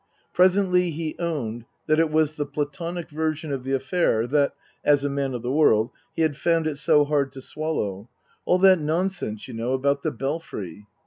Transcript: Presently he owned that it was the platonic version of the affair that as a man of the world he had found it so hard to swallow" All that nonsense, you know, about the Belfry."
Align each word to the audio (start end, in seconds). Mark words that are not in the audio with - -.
Presently 0.33 0.89
he 0.89 1.15
owned 1.19 1.65
that 1.85 1.99
it 1.99 2.09
was 2.09 2.33
the 2.33 2.45
platonic 2.47 3.07
version 3.11 3.51
of 3.51 3.63
the 3.63 3.73
affair 3.73 4.25
that 4.25 4.55
as 4.83 5.03
a 5.03 5.09
man 5.11 5.35
of 5.35 5.43
the 5.43 5.51
world 5.51 5.91
he 6.15 6.23
had 6.23 6.35
found 6.35 6.65
it 6.65 6.79
so 6.79 7.03
hard 7.03 7.31
to 7.33 7.39
swallow" 7.39 8.09
All 8.45 8.57
that 8.57 8.79
nonsense, 8.79 9.47
you 9.47 9.53
know, 9.53 9.73
about 9.73 10.01
the 10.01 10.09
Belfry." 10.09 10.87